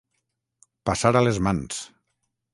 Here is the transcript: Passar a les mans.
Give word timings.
Passar 0.91 1.13
a 1.21 1.23
les 1.29 1.41
mans. 1.49 1.81